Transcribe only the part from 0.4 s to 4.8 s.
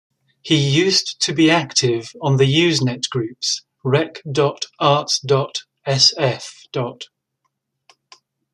He used to be active on the Usenet groups rec.arts.sf.